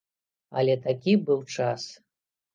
Але 0.61 0.73
такі 0.85 1.13
быў 1.29 1.39
час! 1.55 1.81